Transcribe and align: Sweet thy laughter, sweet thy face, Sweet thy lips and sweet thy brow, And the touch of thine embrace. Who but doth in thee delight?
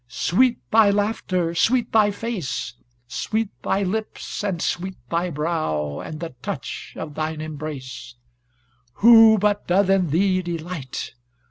Sweet 0.07 0.57
thy 0.71 0.89
laughter, 0.89 1.53
sweet 1.53 1.91
thy 1.91 2.09
face, 2.09 2.73
Sweet 3.07 3.49
thy 3.61 3.83
lips 3.83 4.43
and 4.43 4.59
sweet 4.59 4.97
thy 5.11 5.29
brow, 5.29 5.99
And 5.99 6.19
the 6.19 6.33
touch 6.41 6.95
of 6.97 7.13
thine 7.13 7.39
embrace. 7.39 8.15
Who 9.05 9.37
but 9.37 9.67
doth 9.67 9.91
in 9.91 10.09
thee 10.09 10.41
delight? 10.41 11.13